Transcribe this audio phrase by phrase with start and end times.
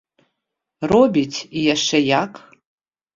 [0.91, 2.31] Робіць, і яшчэ як!